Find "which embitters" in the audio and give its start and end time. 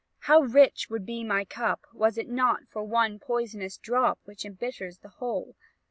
4.23-4.97